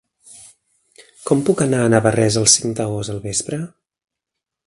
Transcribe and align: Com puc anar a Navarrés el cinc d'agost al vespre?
Com 1.31 1.43
puc 1.49 1.61
anar 1.65 1.83
a 1.83 1.91
Navarrés 1.95 2.39
el 2.43 2.49
cinc 2.55 2.79
d'agost 2.81 3.15
al 3.17 3.23
vespre? 3.29 3.63